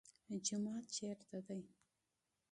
[0.29, 1.61] مسجد چیرته دی؟